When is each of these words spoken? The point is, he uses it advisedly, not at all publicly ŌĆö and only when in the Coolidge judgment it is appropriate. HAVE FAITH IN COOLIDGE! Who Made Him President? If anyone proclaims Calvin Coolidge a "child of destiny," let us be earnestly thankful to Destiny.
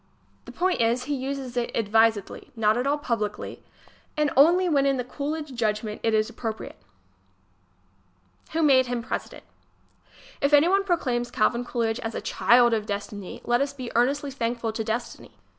The 0.45 0.51
point 0.51 0.81
is, 0.81 1.03
he 1.03 1.13
uses 1.13 1.55
it 1.55 1.69
advisedly, 1.75 2.49
not 2.55 2.75
at 2.75 2.87
all 2.87 2.97
publicly 2.97 3.57
ŌĆö 3.63 3.91
and 4.17 4.31
only 4.35 4.67
when 4.67 4.87
in 4.87 4.97
the 4.97 5.03
Coolidge 5.03 5.53
judgment 5.53 6.01
it 6.03 6.11
is 6.15 6.27
appropriate. 6.27 6.81
HAVE 8.49 8.49
FAITH 8.49 8.49
IN 8.49 8.51
COOLIDGE! 8.51 8.53
Who 8.53 8.63
Made 8.65 8.85
Him 8.87 9.03
President? 9.03 9.43
If 10.41 10.53
anyone 10.55 10.83
proclaims 10.85 11.29
Calvin 11.29 11.63
Coolidge 11.63 11.99
a 12.03 12.19
"child 12.19 12.73
of 12.73 12.87
destiny," 12.87 13.41
let 13.45 13.61
us 13.61 13.73
be 13.73 13.95
earnestly 13.95 14.31
thankful 14.31 14.73
to 14.73 14.83
Destiny. 14.83 15.37